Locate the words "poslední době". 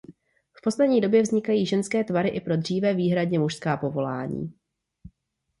0.63-1.21